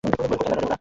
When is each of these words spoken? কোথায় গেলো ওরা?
কোথায় 0.03 0.49
গেলো 0.49 0.61
ওরা? 0.61 0.75